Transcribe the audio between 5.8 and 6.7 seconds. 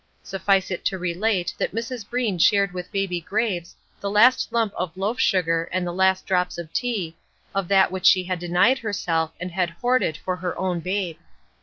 the last drops